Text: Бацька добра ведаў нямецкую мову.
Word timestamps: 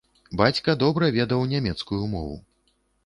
Бацька 0.39 0.73
добра 0.83 1.09
ведаў 1.17 1.45
нямецкую 1.53 2.01
мову. 2.15 2.35